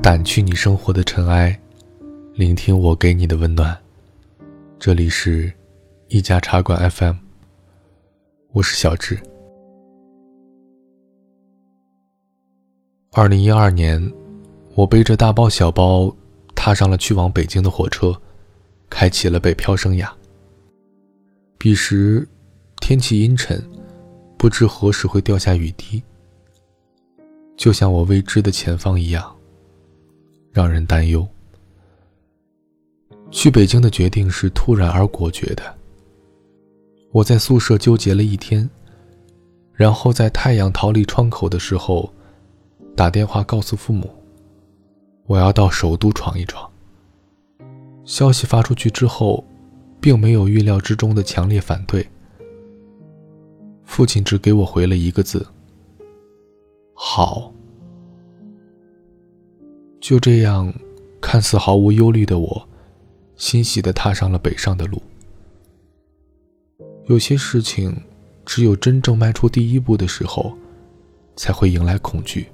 [0.00, 1.58] 掸去你生活的尘埃，
[2.32, 3.76] 聆听我给你的温暖。
[4.78, 5.52] 这里是
[6.06, 7.16] 一家茶馆 FM，
[8.52, 9.18] 我是小智。
[13.12, 14.00] 二零一二年，
[14.74, 16.14] 我背着大包小包，
[16.54, 18.18] 踏上了去往北京的火车，
[18.88, 20.08] 开启了北漂生涯。
[21.58, 22.26] 彼时，
[22.80, 23.62] 天气阴沉，
[24.38, 26.02] 不知何时会掉下雨滴，
[27.56, 29.34] 就像我未知的前方一样。
[30.52, 31.26] 让人担忧。
[33.30, 35.62] 去北京的决定是突然而果决的。
[37.12, 38.68] 我在宿舍纠结了一天，
[39.72, 42.12] 然后在太阳逃离窗口的时候，
[42.96, 44.10] 打电话告诉父母，
[45.26, 46.70] 我要到首都闯一闯。
[48.04, 49.44] 消息发出去之后，
[50.00, 52.06] 并没有预料之中的强烈反对。
[53.84, 55.46] 父亲只给我回了一个字：
[56.94, 57.52] 好。
[60.00, 60.72] 就这样，
[61.20, 62.68] 看似毫无忧虑的我，
[63.36, 65.02] 欣喜地踏上了北上的路。
[67.06, 68.02] 有些事情，
[68.46, 70.56] 只有真正迈出第一步的时候，
[71.36, 72.46] 才会迎来恐惧。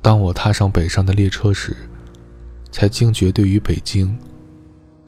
[0.00, 1.76] 当我踏上北上的列车时，
[2.72, 4.18] 才惊觉，对于北京，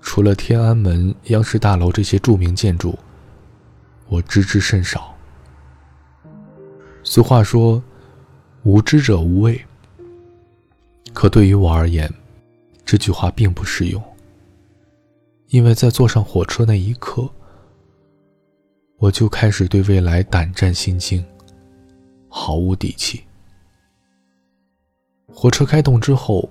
[0.00, 2.96] 除了天安门、央视大楼这些著名建筑，
[4.06, 5.12] 我知之甚少。
[7.02, 7.82] 俗话说
[8.62, 9.60] ：“无知者无畏。”
[11.14, 12.12] 可对于我而言，
[12.84, 14.02] 这句话并不适用。
[15.48, 17.30] 因为在坐上火车那一刻，
[18.98, 21.24] 我就开始对未来胆战心惊，
[22.28, 23.22] 毫无底气。
[25.28, 26.48] 火车开动之后，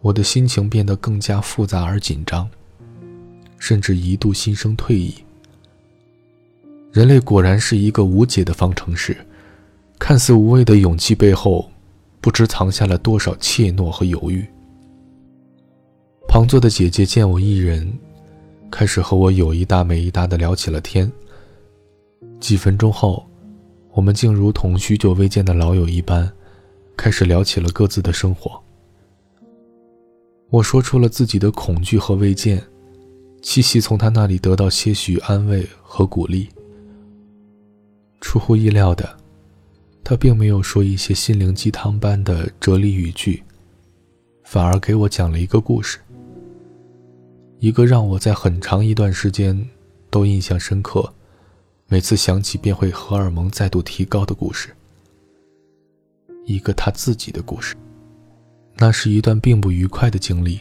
[0.00, 2.48] 我的心情变得更加复杂而紧张，
[3.58, 5.14] 甚至一度心生退意。
[6.92, 9.16] 人类果然是一个无解的方程式，
[9.98, 11.68] 看似无畏的勇气背后。
[12.20, 14.46] 不知藏下了多少怯懦和犹豫。
[16.28, 17.90] 旁坐的姐姐见我一人，
[18.70, 21.10] 开始和我有一搭没一搭的聊起了天。
[22.38, 23.26] 几分钟后，
[23.92, 26.30] 我们竟如同许久未见的老友一般，
[26.96, 28.62] 开始聊起了各自的生活。
[30.50, 32.62] 我说出了自己的恐惧和未见，
[33.42, 36.48] 期希从他那里得到些许安慰和鼓励。
[38.20, 39.16] 出乎意料的。
[40.08, 43.42] 他并没有说一些心灵鸡汤般的哲理语句，
[44.42, 45.98] 反而给我讲了一个故事，
[47.58, 49.68] 一个让我在很长一段时间
[50.08, 51.12] 都印象深刻，
[51.88, 54.74] 每次想起便会荷尔蒙再度提高的故事。
[56.46, 57.76] 一个他自己的故事，
[58.76, 60.58] 那是一段并不愉快的经历。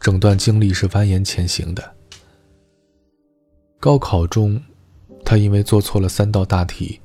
[0.00, 1.94] 整段经历是蜿蜒前行的。
[3.78, 4.58] 高考中，
[5.26, 6.98] 他因为做错了三道大题。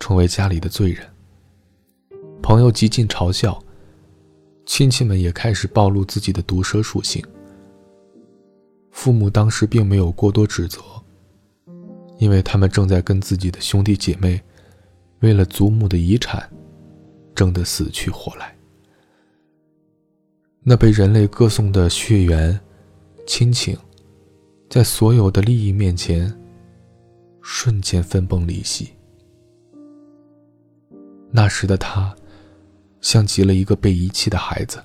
[0.00, 1.06] 成为家里的罪人，
[2.42, 3.62] 朋友极尽嘲笑，
[4.66, 7.22] 亲戚们也开始暴露自己的毒舌属性。
[8.90, 10.80] 父母当时并没有过多指责，
[12.18, 14.42] 因为他们正在跟自己的兄弟姐妹，
[15.20, 16.50] 为了祖母的遗产，
[17.34, 18.56] 争得死去活来。
[20.62, 22.58] 那被人类歌颂的血缘、
[23.26, 23.78] 亲情，
[24.68, 26.34] 在所有的利益面前，
[27.42, 28.90] 瞬间分崩离析。
[31.32, 32.14] 那时的他，
[33.00, 34.82] 像极了一个被遗弃的孩子，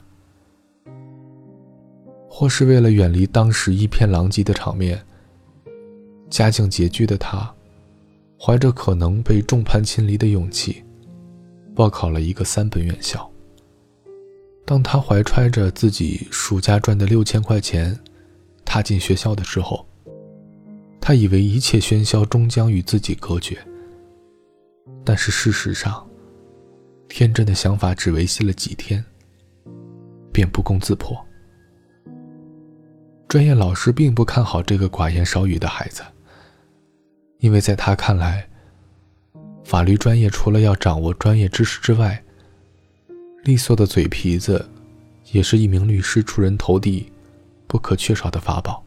[2.29, 5.03] 或是为了远离当时一片狼藉的场面，
[6.29, 7.51] 家境拮据的他，
[8.39, 10.83] 怀着可能被众叛亲离的勇气，
[11.73, 13.27] 报考了一个三本院校。
[14.65, 17.99] 当他怀揣着自己暑假赚的六千块钱，
[18.63, 19.83] 踏进学校的时候，
[21.01, 23.57] 他以为一切喧嚣终将与自己隔绝，
[25.03, 26.07] 但是事实上。
[27.17, 29.01] 天真的想法只维系了几天，
[30.33, 31.17] 便不攻自破。
[33.29, 36.03] 专业老师并不看好这个寡言少语的孩子，
[37.39, 38.45] 因为在他看来，
[39.63, 42.21] 法律专业除了要掌握专业知识之外，
[43.45, 44.67] 利索的嘴皮子，
[45.31, 47.09] 也是一名律师出人头地
[47.65, 48.83] 不可缺少的法宝。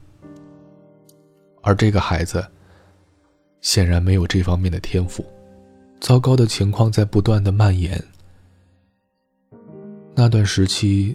[1.63, 2.47] 而这个孩子，
[3.63, 5.25] 显然没有这方面的天赋。
[5.99, 7.99] 糟糕的情况在不断的蔓延。
[10.19, 11.15] 那段时期，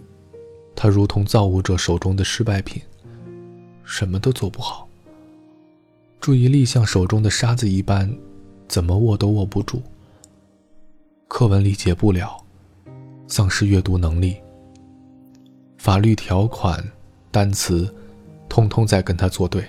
[0.73, 2.81] 他如同造物者手中的失败品，
[3.83, 4.87] 什么都做不好。
[6.21, 8.09] 注意力像手中的沙子一般，
[8.65, 9.83] 怎么握都握不住。
[11.27, 12.41] 课文理解不了，
[13.27, 14.37] 丧失阅读能力。
[15.77, 16.81] 法律条款、
[17.29, 17.93] 单词，
[18.47, 19.65] 通通在跟他作对。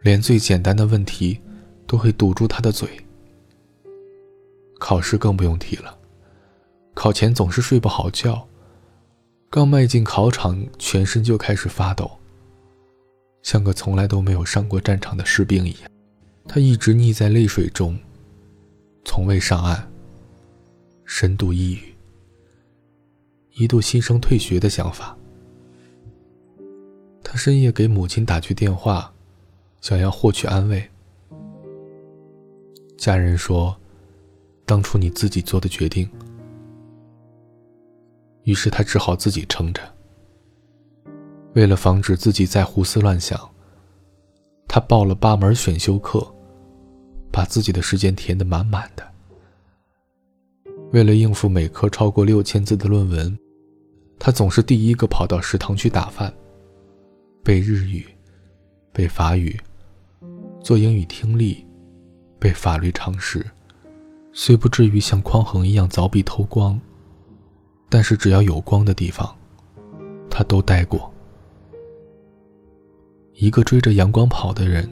[0.00, 1.40] 连最简单的问题。
[1.84, 2.88] 都会堵住他的嘴。
[4.80, 5.94] 考试更不用提了，
[6.94, 8.46] 考前总是睡不好觉，
[9.50, 12.10] 刚迈进考场，全身就开始发抖，
[13.42, 15.90] 像个从来都没有上过战场的士兵一样。
[16.46, 17.98] 他一直溺在泪水中，
[19.04, 19.90] 从未上岸，
[21.04, 21.94] 深度抑郁，
[23.54, 25.16] 一度心生退学的想法。
[27.24, 29.12] 他深夜给母亲打去电话，
[29.80, 30.86] 想要获取安慰。
[32.98, 33.76] 家人说
[34.66, 36.08] ：“当初你自己做的决定。”
[38.44, 39.80] 于是他只好自己撑着。
[41.54, 43.38] 为了防止自己再胡思乱想，
[44.66, 46.26] 他报了八门选修课，
[47.30, 49.06] 把自己的时间填得满满的。
[50.92, 53.38] 为了应付每科超过六千字的论文，
[54.18, 56.32] 他总是第一个跑到食堂去打饭。
[57.42, 58.06] 背日语，
[58.92, 59.58] 背法语，
[60.62, 61.66] 做英语听力，
[62.38, 63.44] 背法律常识，
[64.32, 66.80] 虽不至于像匡衡一样凿壁偷光，
[67.92, 69.36] 但是只要有光的地方，
[70.30, 71.12] 他都待过。
[73.34, 74.88] 一个追着阳光跑的人，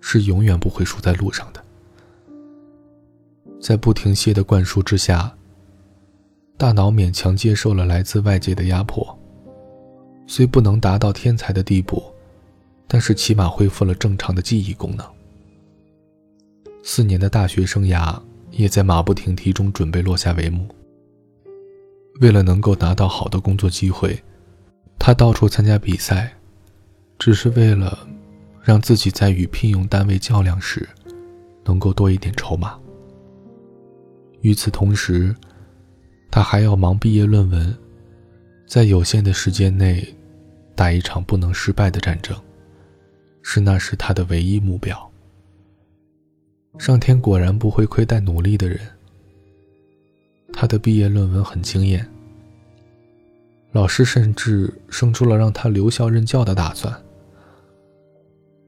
[0.00, 1.62] 是永远不会输在路上的。
[3.60, 5.36] 在不停歇的灌输之下，
[6.56, 9.06] 大脑勉强接受了来自外界的压迫。
[10.26, 12.02] 虽不能达到天才的地步，
[12.88, 15.06] 但是起码恢复了正常的记忆功能。
[16.82, 18.18] 四年的大学生涯
[18.50, 20.66] 也在马不停蹄中准备落下帷幕。
[22.22, 24.16] 为了能够拿到好的工作机会，
[24.96, 26.32] 他到处参加比赛，
[27.18, 28.06] 只是为了
[28.62, 30.88] 让自己在与聘用单位较量时
[31.64, 32.78] 能够多一点筹码。
[34.42, 35.34] 与此同时，
[36.30, 37.76] 他还要忙毕业论文。
[38.68, 40.06] 在有限的时间内，
[40.76, 42.40] 打一场不能失败的战争，
[43.42, 45.10] 是那时他的唯一目标。
[46.78, 48.78] 上天果然不会亏待努力的人。
[50.62, 52.08] 他的毕业论文很惊艳，
[53.72, 56.96] 老师甚至生出了让他留校任教的打算。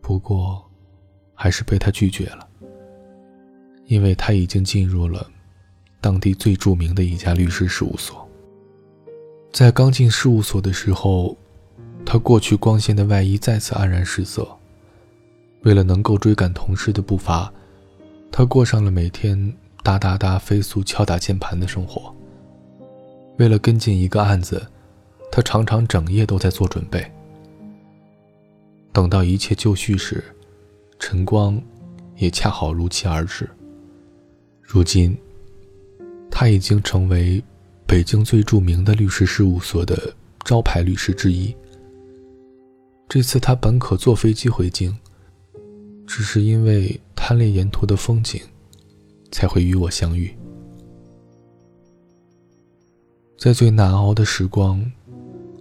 [0.00, 0.68] 不过，
[1.34, 2.48] 还是被他拒绝了，
[3.86, 5.24] 因为他已经进入了
[6.00, 8.28] 当地最著名的一家律师事务所。
[9.52, 11.36] 在刚进事务所的时候，
[12.04, 14.44] 他过去光鲜的外衣再次黯然失色。
[15.62, 17.52] 为了能够追赶同事的步伐，
[18.32, 22.12] 他过上了每天哒哒哒飞速敲打键盘的生活。
[23.38, 24.66] 为了跟进一个案子，
[25.30, 27.08] 他常常整夜都在做准备。
[28.92, 30.24] 等到一切就绪时，
[30.98, 31.62] 晨光
[32.16, 33.48] 也恰好如期而至。
[34.60, 35.16] 如今，
[36.28, 37.40] 他已经成为。
[37.86, 41.54] 北京最著名的律师事务所的招牌律师之一。
[43.06, 44.96] 这次他本可坐飞机回京，
[46.06, 48.40] 只是因为贪恋沿途的风景，
[49.34, 50.32] 才会与我相遇。
[53.36, 54.80] 在最难熬的时光，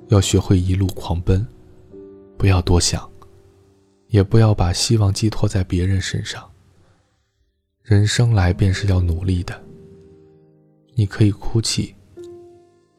[0.09, 1.43] 要学会一路狂奔，
[2.37, 3.09] 不要多想，
[4.09, 6.47] 也不要把希望寄托在别人身上。
[7.81, 9.59] 人生来便是要努力的。
[10.93, 11.95] 你可以哭泣。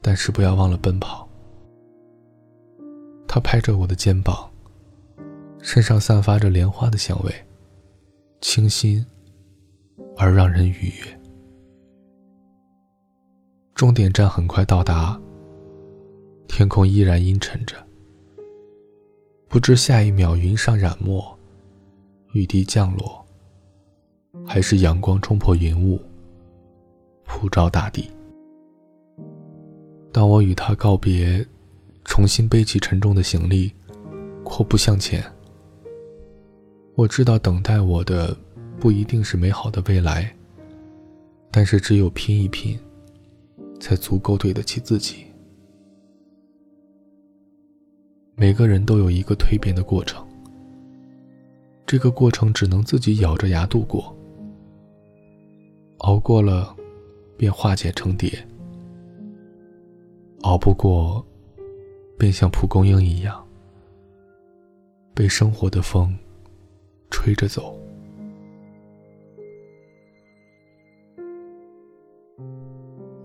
[0.06, 1.26] 但是不要忘了奔跑。
[3.26, 4.50] 他拍着我的肩膀，
[5.62, 7.32] 身上散发着莲花的香味，
[8.42, 9.06] 清新
[10.16, 11.20] 而让人愉悦。
[13.74, 15.20] 终点站很快到达，
[16.46, 17.76] 天空依然阴沉着，
[19.48, 21.36] 不知下一秒云上染墨，
[22.32, 23.24] 雨滴降落，
[24.46, 26.00] 还是阳光冲破云雾，
[27.24, 28.08] 普照大地。
[30.12, 31.44] 当我与他告别，
[32.04, 33.72] 重新背起沉重的行李，
[34.44, 35.24] 阔步向前。
[36.94, 38.36] 我知道等待我的
[38.84, 40.30] 不一定是美好的未来，
[41.50, 42.78] 但是只有拼一拼，
[43.80, 45.24] 才足够对得起自己。
[48.34, 50.22] 每个人都有一个蜕变的过程，
[51.86, 54.14] 这个过程只能自己咬着牙度过，
[56.00, 56.76] 熬过了，
[57.38, 58.30] 便化茧成蝶。
[60.42, 61.24] 熬不过，
[62.18, 63.42] 便像蒲公英一样，
[65.14, 66.14] 被生活的风
[67.10, 67.80] 吹着走。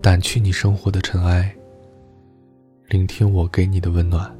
[0.02, 1.54] 掸去你生活的尘埃，
[2.88, 4.34] 聆听我给你的温暖。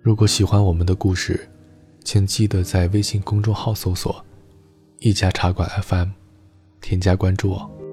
[0.00, 1.46] 如果喜欢我们的故事，
[2.02, 4.24] 请记得在微信公众号搜索
[5.00, 6.08] “一家茶馆 FM”，
[6.80, 7.83] 添加关注我。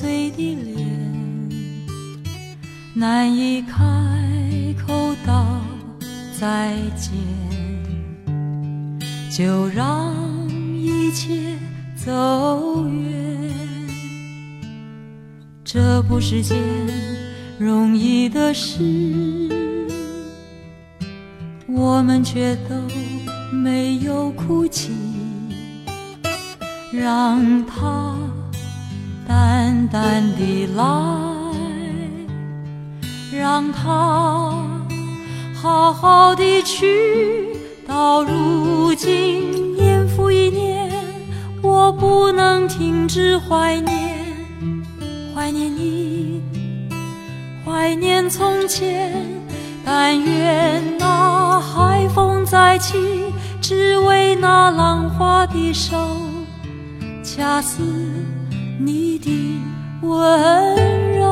[0.00, 0.86] 碎的脸，
[2.94, 3.74] 难以开
[4.86, 5.60] 口道
[6.38, 7.10] 再见，
[9.28, 10.14] 就让
[10.78, 11.56] 一切
[11.96, 13.50] 走远。
[15.64, 16.56] 这不是件
[17.58, 19.48] 容易的事，
[21.66, 22.76] 我们却都
[23.52, 24.92] 没有哭泣。
[26.92, 28.17] 让它
[29.90, 30.84] 淡淡的来，
[33.32, 34.52] 让它
[35.54, 37.56] 好好的去。
[37.86, 40.90] 到如今，年复一年，
[41.62, 44.26] 我不能停止怀念，
[45.34, 46.42] 怀念你，
[47.64, 49.14] 怀念从前。
[49.86, 52.98] 但愿那海风再起，
[53.62, 55.96] 只为那浪花的手。
[57.22, 57.80] 恰似
[58.78, 59.30] 你的
[60.02, 61.26] 温柔。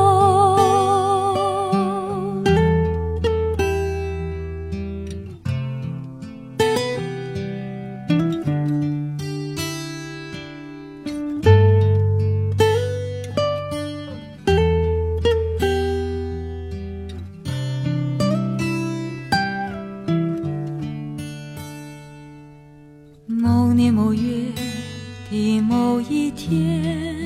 [23.27, 24.67] 某年某月。
[25.29, 27.16] 的某一天，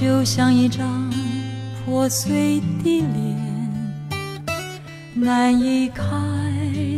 [0.00, 1.12] 就像一张
[1.84, 3.36] 破碎的脸，
[5.12, 6.04] 难以开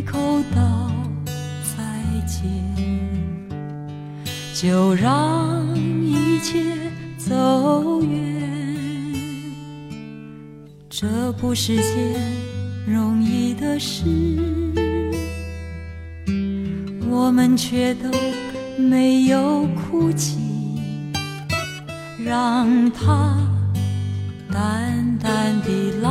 [0.05, 0.19] 口
[0.55, 0.93] 道
[1.65, 1.83] 再
[2.27, 2.43] 见，
[4.55, 6.63] 就让一切
[7.17, 8.21] 走远。
[10.91, 12.21] 这不是件
[12.87, 14.05] 容易的事，
[17.09, 18.11] 我们却都。
[18.79, 20.39] 没有哭泣，
[22.31, 23.37] 让它
[24.53, 25.69] 淡淡的
[26.01, 26.09] 来，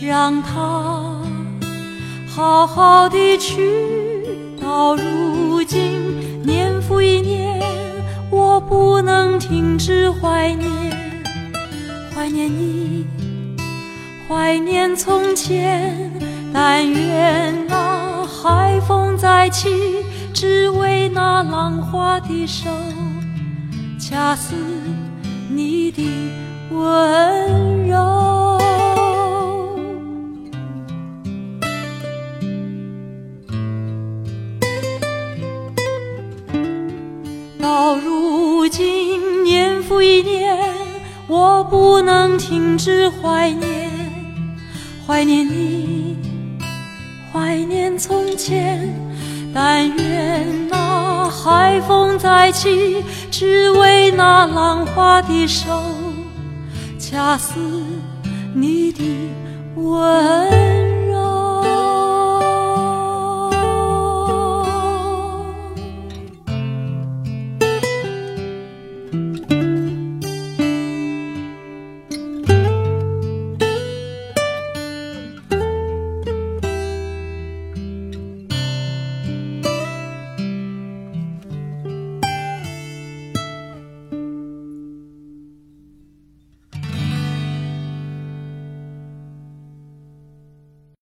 [0.00, 1.20] 让它
[2.26, 3.60] 好好的去。
[4.58, 7.60] 到如今，年复一年，
[8.30, 10.70] 我不能停止怀念，
[12.14, 13.06] 怀念你，
[14.26, 16.10] 怀念从前。
[16.50, 19.68] 但愿那海风再起。
[20.32, 22.70] 只为那浪花的手，
[24.08, 24.54] 恰似
[25.50, 26.00] 你的
[26.70, 28.56] 温柔。
[37.58, 40.56] 到如今，年复一年，
[41.26, 43.90] 我不能停止怀念，
[45.04, 46.16] 怀念你，
[47.32, 48.88] 怀念从前。
[49.52, 50.65] 但愿
[51.28, 55.66] 海风再起，只为那浪花的手，
[56.98, 57.54] 恰似
[58.54, 59.02] 你的
[59.76, 60.85] 吻。